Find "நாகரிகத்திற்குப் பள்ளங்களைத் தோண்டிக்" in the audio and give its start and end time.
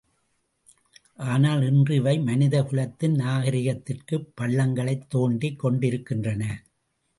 3.15-5.59